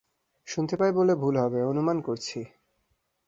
শুনতে 0.47 0.75
পাই 0.75 0.91
বললে 0.91 1.13
ভুল 1.15 1.35
হবে, 1.37 1.59
অনুমান 1.63 1.97
করছি। 2.01 2.39